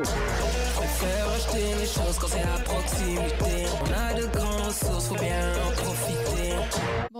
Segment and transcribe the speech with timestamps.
[0.00, 3.66] Préfère acheter les choses quand c'est à proximité.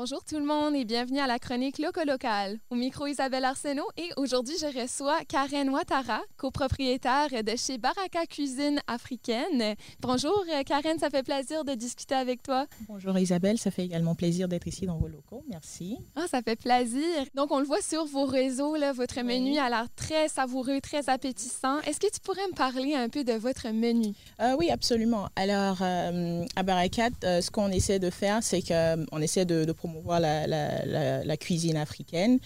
[0.01, 2.61] Bonjour tout le monde et bienvenue à la chronique Loco Local.
[2.71, 8.79] Au micro Isabelle Arsenault et aujourd'hui je reçois Karen Ouattara, copropriétaire de chez Baraka Cuisine
[8.87, 9.75] Africaine.
[9.99, 12.67] Bonjour euh, Karen, ça fait plaisir de discuter avec toi.
[12.89, 15.43] Bonjour Isabelle, ça fait également plaisir d'être ici dans vos locaux.
[15.49, 15.99] Merci.
[16.15, 17.03] Ah, ça fait plaisir.
[17.35, 21.09] Donc on le voit sur vos réseaux, là, votre menu a l'air très savoureux, très
[21.09, 21.81] appétissant.
[21.81, 24.15] Est-ce que tu pourrais me parler un peu de votre menu?
[24.41, 25.29] Euh, oui, absolument.
[25.35, 29.73] Alors, euh, à Barakat, euh, ce qu'on essaie de faire, c'est qu'on essaie de, de
[29.73, 29.88] promouvoir
[30.21, 32.39] la, la- la- cuisine africaine.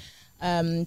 [0.43, 0.85] Euh,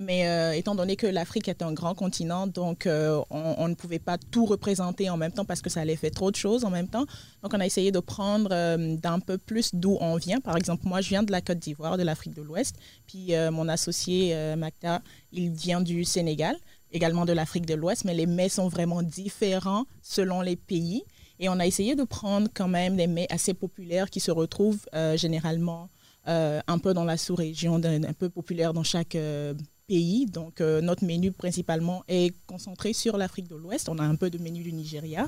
[0.00, 3.98] mais euh, étant donné que l'Afrique est un grand continent, donc euh, on, ne pouvait
[3.98, 6.70] pas tout représenter en même temps parce que ça allait faire trop de choses en
[6.70, 7.04] même temps.
[7.42, 8.48] Donc on a essayé de prendre
[8.96, 10.40] d'un peu plus d'où on vient.
[10.40, 12.76] Par exemple, moi je viens de la Côte d'Ivoire, de l'Afrique de l'Ouest.
[13.08, 15.02] Puis mon associé Makta,
[15.32, 16.56] il vient du Sénégal,
[16.92, 21.02] également de l'Afrique de l'Ouest, mais les mets sont vraiment différents selon les pays.
[21.40, 24.86] Et on a essayé de prendre quand même des mets assez populaires qui se retrouvent
[25.16, 25.88] généralement
[26.28, 29.54] euh, un peu dans la sous-région, un peu populaire dans chaque euh,
[29.86, 30.26] pays.
[30.26, 33.88] Donc, euh, notre menu principalement est concentré sur l'Afrique de l'Ouest.
[33.88, 35.26] On a un peu de menu du Nigeria.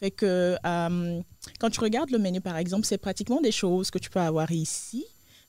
[0.00, 4.10] Fait que quand tu regardes le menu, par exemple, c'est pratiquement des choses que tu
[4.10, 5.04] peux avoir ici.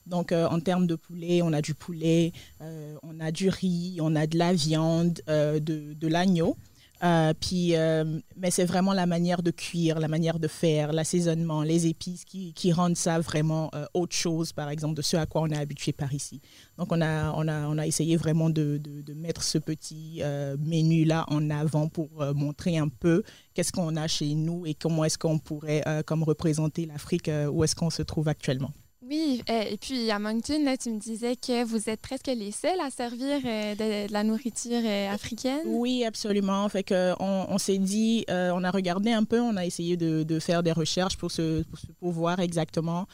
[0.06, 4.28] Donc, en termes de poulet, on a du poulet, on a du riz, on a
[4.28, 6.58] de la viande, de, de l'agneau.
[7.04, 11.64] Euh, puis, euh, mais c'est vraiment la manière de cuire, la manière de faire, l'assaisonnement,
[11.64, 15.26] les épices qui, qui rendent ça vraiment euh, autre chose, par exemple, de ce à
[15.26, 16.42] quoi on est habitué par ici.
[16.78, 20.20] Donc, on a, on a, on a essayé vraiment de, de, de mettre ce petit
[20.22, 24.76] euh, menu-là en avant pour euh, montrer un peu qu'est-ce qu'on a chez nous et
[24.76, 28.72] comment est-ce qu'on pourrait euh, comme représenter l'Afrique où est-ce qu'on se trouve actuellement.
[29.12, 32.52] Oui, euh, et puis à Moncton, là, tu me disais que vous êtes presque les
[32.52, 35.64] seuls à servir euh, de, la nourriture euh, africaine.
[35.66, 36.70] Oui, absolument.
[36.70, 40.64] Fait que on, s'est dit, on a regardé un peu, on a essayé de, faire
[40.64, 41.66] des recherches pour se,
[42.00, 43.06] pour, voir exactement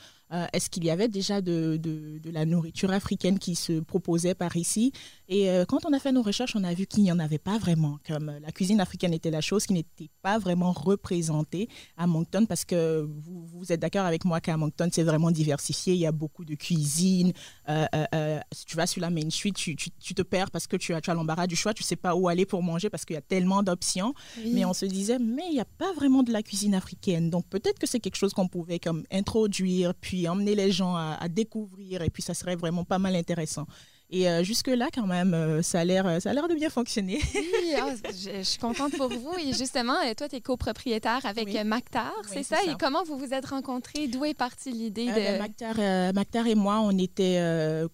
[0.53, 4.91] est-ce qu'il y avait déjà de, de la nourriture africaine qui se proposait par ici.
[5.29, 7.37] Et euh, quand on a fait nos recherches, on a vu qu'il n'y en avait
[7.37, 7.99] pas vraiment.
[8.07, 11.67] Comme euh, la cuisine africaine était la chose qui n'était pas vraiment représentée
[11.97, 15.93] à Moncton parce que vous, vous êtes d'accord avec moi qu'à Moncton, c'est vraiment diversifié.
[15.93, 17.33] Il y a beaucoup de cuisine.
[17.67, 20.51] Euh, euh, euh, si tu vas sur la Main Street, tu, tu, tu te perds
[20.51, 21.73] parce que tu as, tu as l'embarras du choix.
[21.73, 24.13] Tu sais pas où aller pour manger parce qu'il y a tellement d'options.
[24.37, 24.51] Oui.
[24.53, 27.29] Mais on se disait, mais il n'y a pas vraiment de la cuisine africaine.
[27.29, 31.17] Donc peut-être que c'est quelque chose qu'on pouvait comme introduire, puis emmener les gens à,
[31.19, 33.67] à découvrir, et puis ça serait vraiment pas mal intéressant.
[34.09, 36.69] Et euh, jusque-là, quand même, euh, ça a l'air euh, ça a l'air de bien
[36.69, 37.19] fonctionner.
[37.35, 39.33] Oui, ah, je, je suis contente pour vous.
[39.37, 41.61] Et justement, toi, tu es copropriétaire avec Oui.
[41.65, 42.55] Mactar, Oui, c'est ça?
[42.63, 42.71] ça?
[42.71, 44.07] Et comment vous vous êtes rencontrés?
[44.07, 45.19] D'où est partie l'idée Euh, de...
[45.19, 47.37] ben, Maktar, euh, Maktar et moi, on était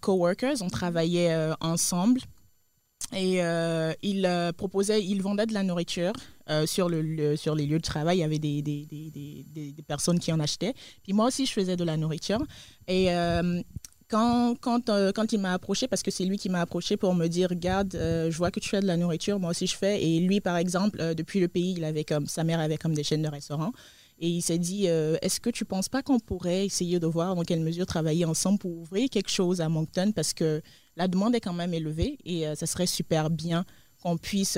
[0.01, 2.21] coworkers, on travaillait ensemble.
[3.15, 3.39] Et
[4.03, 6.13] il proposait, il vendait de la nourriture
[6.65, 8.17] sur, le, le- sur les lieux de travail.
[8.17, 10.73] Il y avait des, des, des, des, personnes qui en achetaient.
[11.03, 12.43] Puis moi aussi, je faisais de la nourriture.
[12.87, 13.07] Et
[14.09, 17.15] quand, quand, euh, quand il m'a approché, parce que c'est lui qui m'a approché pour
[17.15, 19.75] me dire, regarde, euh, je vois que tu fais de la nourriture, moi aussi je
[19.75, 20.03] fais.
[20.03, 22.93] Et lui, par exemple, euh, depuis le pays, il avait comme, sa mère avait comme
[22.93, 23.73] des chaînes de restaurants.
[24.19, 27.43] Et il s'est dit, est-ce que tu penses pas qu'on pourrait essayer de voir dans
[27.43, 30.11] quelle mesure travailler ensemble pour ouvrir quelque chose à Moncton?
[30.15, 30.61] Parce que
[30.95, 33.65] la demande est quand même élevée et ça serait super bien
[34.01, 34.57] qu'on puisse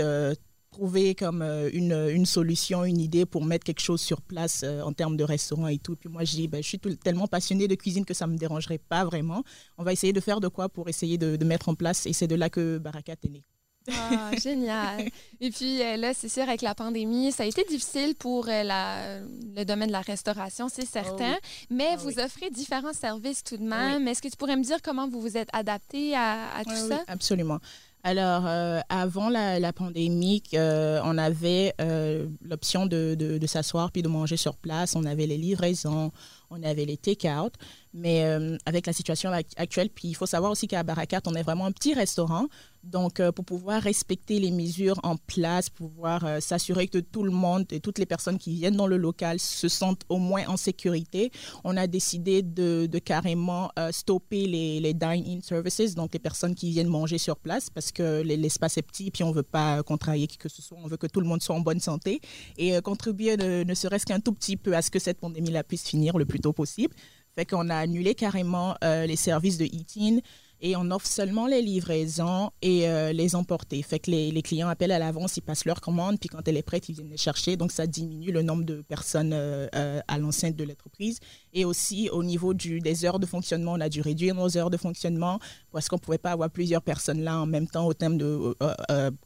[0.76, 4.82] trouver comme euh, une, une solution, une idée pour mettre quelque chose sur place euh,
[4.82, 5.96] en termes de restaurant et tout.
[5.96, 8.38] Puis moi, je dis, ben, je suis tout- tellement passionnée de cuisine que ça me
[8.38, 9.44] dérangerait pas vraiment.
[9.78, 12.14] On va essayer de faire de quoi pour essayer de, de mettre en place et
[12.14, 13.44] c'est de là que Barakat est né.
[13.90, 15.10] Ah, génial.
[15.40, 19.20] Et puis euh, là, c'est sûr, avec la pandémie, ça a été difficile pour la,
[19.56, 21.36] le domaine de la restauration, c'est certain.
[21.70, 22.20] Mais Ah vous oui.
[22.26, 24.08] offrez différents services tout de même.
[24.10, 26.90] Est-ce que tu pourrais me dire comment vous vous êtes adapté à, à tout Oui,
[26.90, 26.96] ça?
[26.96, 27.60] oui, absolument.
[28.08, 34.38] Alors, euh, avant la, pandémie, euh, on avait euh, l'option de s'asseoir puis de manger
[34.38, 34.96] sur place.
[34.96, 36.12] On avait les livraisons,
[36.52, 37.54] on avait les take-out.
[37.98, 41.34] Mais euh, avec la situation ac- actuelle, puis il faut savoir aussi qu'à Barakat, on
[41.34, 42.48] est vraiment un petit restaurant.
[42.84, 47.32] Donc, euh, pour pouvoir respecter les mesures en place, pouvoir euh, s'assurer que tout le
[47.32, 50.58] monde et toutes les personnes qui viennent dans le local se sentent au moins en
[50.58, 51.32] sécurité,
[51.64, 56.90] on a décidé de, carrément stopper les, les dine-in services, donc les personnes qui viennent
[56.90, 60.38] manger sur place, parce que les- l'espace est petit, puis on veut pas contrarier qui
[60.38, 62.20] que ce soit, on veut que tout le monde soit en bonne santé
[62.58, 65.88] et contribuer ne, ne serait-ce qu'un tout petit peu à ce que cette pandémie-là puisse
[65.88, 66.94] finir le plus tôt possible.
[67.36, 70.22] Fait qu'on a annulé carrément euh, les services de eating
[70.62, 73.82] et on offre seulement les livraisons et euh, les emporter.
[73.84, 76.56] Fait que les, les clients appellent à l'avance, ils passent leur commande, puis quand elle
[76.56, 77.58] est prête, ils viennent les chercher.
[77.58, 79.68] Donc, ça diminue le nombre de personnes euh,
[80.08, 81.20] à l'enceinte de l'entreprise.
[81.54, 84.70] Et aussi, au niveau du, des heures de fonctionnement, on a dû réduire nos heures
[84.70, 85.40] de fonctionnement
[85.72, 88.56] parce qu'on ne pouvait pas avoir plusieurs personnes là en même temps au thème de,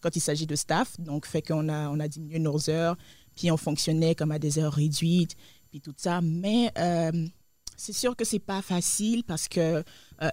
[0.01, 0.99] quand il s'agit de staff.
[0.99, 2.97] Donc, fait qu'on a, on a diminué nos heures,
[3.35, 5.35] puis on fonctionnait comme à des heures réduites,
[5.69, 6.21] puis tout ça.
[6.21, 6.73] Mais
[7.79, 9.83] c'est sûr que c'est pas facile parce que euh,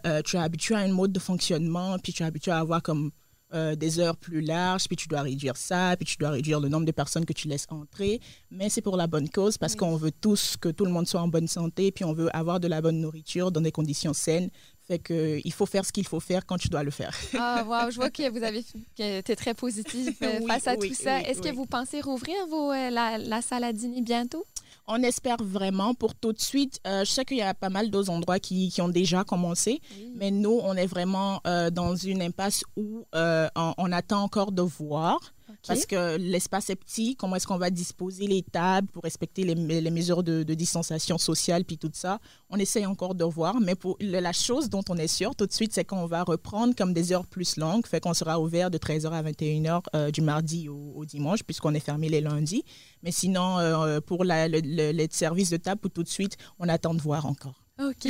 [0.06, 2.82] euh, tu es habitué à un mode de fonctionnement, puis tu es habitué à avoir
[2.82, 3.12] comme
[3.54, 6.68] euh, des heures plus larges, puis tu dois réduire ça, puis tu dois réduire le
[6.68, 8.20] nombre de personnes que tu laisses entrer.
[8.50, 11.20] Mais c'est pour la bonne cause parce qu'on veut tous que tout le monde soit
[11.20, 14.50] en bonne santé, puis on veut avoir de la bonne nourriture dans des conditions saines.
[14.82, 17.16] Fait que il faut faire ce qu'il faut faire quand tu dois le faire.
[17.38, 18.64] Ah, wow, je vois que vous avez
[18.98, 21.20] été très positif face à tout ça.
[21.20, 24.44] Est-ce que vous pensez rouvrir vos, la, la salle à dîner bientôt?
[24.86, 26.80] On espère vraiment pour tout de suite.
[26.86, 29.80] Euh, je sais qu'il y a pas mal d'autres endroits qui, qui, ont déjà commencé,
[30.14, 34.62] mais nous, on est vraiment euh, dans une impasse où euh, on, attend encore de
[34.62, 35.18] voir.
[35.66, 39.54] Parce que l'espace est petit, comment est-ce qu'on va disposer les tables pour respecter les,
[39.80, 42.18] les mesures de, distanciation sociale, puis tout ça?
[42.50, 45.52] On essaye encore de voir, mais pour la chose dont on est sûr tout de
[45.52, 48.78] suite, c'est qu'on va reprendre comme des heures plus longues, fait qu'on sera ouvert de
[48.78, 52.64] 13h à 21h du mardi au, dimanche, puisqu'on est fermé les lundis.
[53.02, 56.94] Mais sinon, euh, pour la, le, le, service de table, tout de suite, on attend
[56.94, 57.65] de voir encore.
[57.78, 58.08] OK.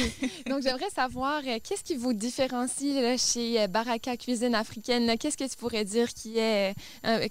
[0.49, 5.19] Donc, j'aimerais savoir, euh, qu'est-ce qui vous différencie chez euh, Baraka Cuisine Africaine?
[5.19, 6.75] Qu'est-ce que tu pourrais dire qui, est,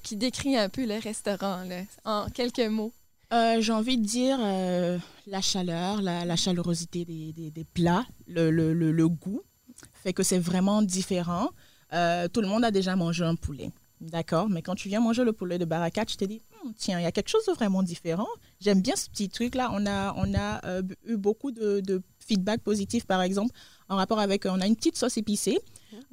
[0.04, 1.64] qui décrit un peu le restaurant
[2.04, 2.92] en quelques mots?
[3.32, 4.40] J'ai envie de dire
[5.28, 9.42] la chaleur, la, chalorosité des, des, plats, le, le, le, goût
[9.94, 11.50] fait que c'est vraiment différent.
[11.90, 13.72] tout le monde a déjà mangé un poulet.
[14.02, 17.00] D'accord, mais quand tu viens manger le poulet de Barakat, je te dis, hmm, tiens,
[17.00, 18.28] il y a quelque chose de vraiment différent.
[18.60, 19.70] J'aime bien ce petit truc-là.
[19.74, 23.54] On a, on a euh, eu beaucoup de, de feedback positif, par exemple,
[23.90, 25.60] en rapport avec, on a une petite sauce épicée.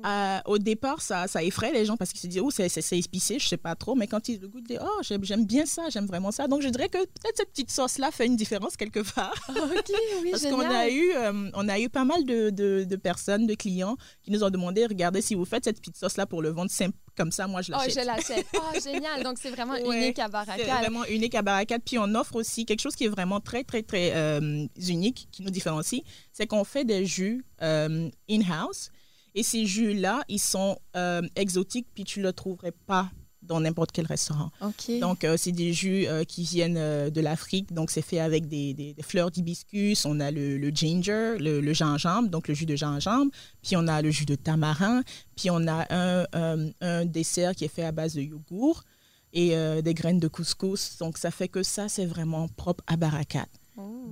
[0.04, 3.38] Euh, au départ, ça, ça effraie les gens parce qu'ils se disent, oh, c'est épicé,
[3.38, 3.94] je sais pas trop.
[3.94, 6.48] Mais quand ils le goûtent, ils disent, oh, j'aime bien ça, j'aime vraiment ça.
[6.48, 9.34] Donc, je dirais que peut-être cette petite sauce-là fait une différence quelque part.
[9.62, 12.96] Ok, oui, Parce qu'on a, eu, euh, on a eu pas mal de, de, de,
[12.96, 16.42] personnes, de clients qui nous ont demandé, regardez, si vous faites cette petite sauce-là pour
[16.42, 17.96] le vendre simple comme ça, moi, je l'achète.
[17.96, 18.46] Oh, je l'achète.
[18.54, 19.22] Oh, génial.
[19.22, 20.64] Donc, c'est vraiment unique à Barakat.
[20.64, 21.78] C'est vraiment unique à Barakat.
[21.78, 25.42] Puis, on offre aussi quelque chose qui est vraiment très, très, très euh, unique, qui
[25.42, 26.02] nous différencie.
[26.32, 28.90] C'est qu'on fait des jus in-house.
[29.34, 33.10] Et ces jus-là, ils sont euh, exotiques, puis tu ne le trouverais pas
[33.42, 34.50] dans n'importe quel restaurant.
[35.00, 37.72] Donc, euh, c'est des jus euh, qui viennent de l'Afrique.
[37.72, 40.04] Donc, c'est fait avec des, des, fleurs d'hibiscus.
[40.06, 43.32] On a le, le ginger, le, le, gingembre, donc le jus de gingembre.
[43.62, 45.02] Puis, on a le jus de tamarin.
[45.34, 48.84] Puis, on a un, un dessert qui est fait à base de yogourt
[49.32, 50.98] et des graines de couscous.
[50.98, 53.48] Donc, ça fait que ça, c'est vraiment propre à Barakat.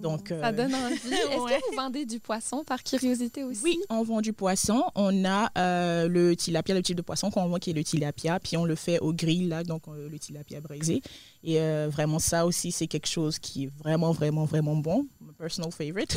[0.01, 0.95] Donc, ça euh, donne envie.
[1.13, 3.63] Est-ce que vous vendez du poisson par curiosité aussi?
[3.63, 4.83] Oui, on vend du poisson.
[4.95, 8.41] On a euh, le tilapia, le type de poisson qu'on vend qui est le tilapia,
[8.41, 11.03] puis on le fait au grill, là, donc euh, le tilapia braisé.
[11.43, 11.59] Et
[11.89, 15.07] vraiment, ça aussi, c'est quelque chose qui est vraiment, vraiment, vraiment bon.
[15.41, 16.17] Personal favorite.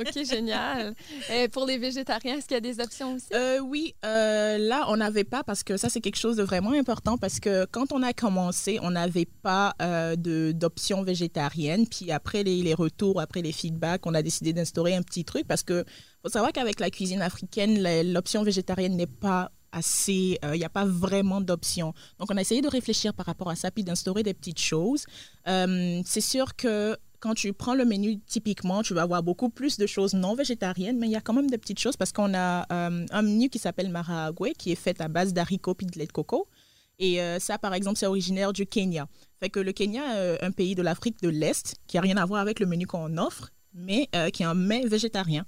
[0.00, 0.94] OK, génial.
[1.32, 3.28] Et pour les végétariens, est-ce qu'il y a des options aussi?
[3.62, 7.40] oui, là, on n'avait pas parce que ça, c'est quelque chose de vraiment important parce
[7.40, 9.74] que quand on a commencé, on n'avait pas
[10.16, 11.86] d'options végétariennes.
[11.86, 15.46] Puis après les, les retours, après les feedbacks, on a décidé d'instaurer un petit truc
[15.48, 15.84] parce que
[16.22, 17.82] faut savoir qu'avec la cuisine africaine,
[18.12, 21.92] l'option végétarienne n'est pas assez, il euh, n'y a pas vraiment d'option.
[22.18, 25.04] Donc, on a essayé de réfléchir par rapport à ça, puis d'instaurer des petites choses.
[25.46, 29.78] Euh, c'est sûr que quand tu prends le menu typiquement, tu vas avoir beaucoup plus
[29.78, 32.34] de choses non végétariennes, mais il y a quand même des petites choses parce qu'on
[32.34, 35.98] a euh, un menu qui s'appelle Marahagwe, qui est fait à base d'haricots et de
[35.98, 36.48] lait de coco.
[37.00, 39.06] Et ça, par exemple, c'est originaire du Kenya.
[39.38, 42.40] Fait le Kenya est un pays de l'Afrique de l'Est qui n'a rien à voir
[42.40, 45.46] avec le menu qu'on offre, mais qui est un mets végétarien.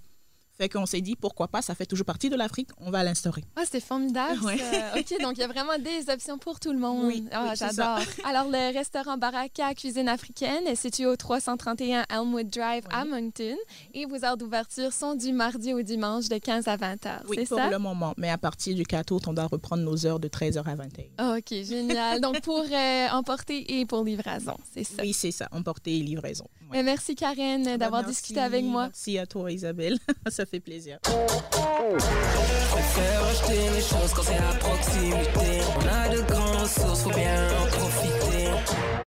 [0.61, 3.43] Fait qu'on s'est dit, pourquoi pas, ça fait toujours partie de l'Afrique, on va l'instaurer.
[3.57, 4.40] Ah, c'est formidable.
[4.45, 7.07] OK, donc il y a vraiment des options pour tout le monde.
[7.07, 8.00] Oui, ah, j'adore.
[8.26, 13.57] Alors, le restaurant Baraka Cuisine africaine est situé au 331 Elmwood Drive à Moncton
[13.95, 17.23] et vos heures d'ouverture sont du mardi au dimanche de 15 à 20 heures.
[17.26, 18.12] Oui, pour le moment.
[18.19, 20.75] Mais à partir du 4 août, on doit reprendre nos heures de 13 h à
[20.75, 22.21] 21 OK, génial.
[22.21, 25.00] donc, pour euh, emporter et pour livraison, c'est ça?
[25.00, 26.45] Oui, c'est ça, emporter et livraison.
[26.71, 28.85] Merci, Karen, ah ben, d'avoir discuté avec moi.
[28.85, 29.99] Merci à toi, Isabelle.
[30.29, 30.99] ça fait plaisir.
[31.05, 35.62] Je préfère acheter les choses quand c'est à proximité.
[35.77, 37.50] On a de grandes sources, faut bien